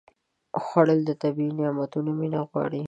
[0.63, 2.79] خوړل د طبیعي نعمتونو مینه غواړي